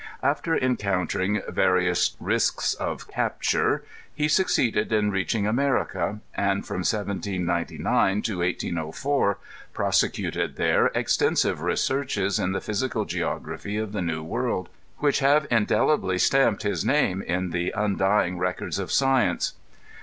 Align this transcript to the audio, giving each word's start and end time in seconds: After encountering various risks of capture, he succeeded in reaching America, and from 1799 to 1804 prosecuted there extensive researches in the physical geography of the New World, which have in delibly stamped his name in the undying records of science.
After 0.23 0.55
encountering 0.57 1.43
various 1.47 2.17
risks 2.19 2.73
of 2.73 3.07
capture, 3.07 3.83
he 4.15 4.27
succeeded 4.27 4.91
in 4.91 5.11
reaching 5.11 5.45
America, 5.45 6.21
and 6.33 6.65
from 6.65 6.77
1799 6.77 8.23
to 8.23 8.39
1804 8.39 9.37
prosecuted 9.73 10.55
there 10.55 10.87
extensive 10.95 11.61
researches 11.61 12.39
in 12.39 12.51
the 12.51 12.61
physical 12.61 13.05
geography 13.05 13.77
of 13.77 13.91
the 13.91 14.01
New 14.01 14.23
World, 14.23 14.69
which 14.97 15.19
have 15.19 15.45
in 15.51 15.65
delibly 15.67 16.17
stamped 16.19 16.63
his 16.63 16.83
name 16.83 17.21
in 17.21 17.51
the 17.51 17.71
undying 17.77 18.39
records 18.39 18.79
of 18.79 18.91
science. 18.91 19.53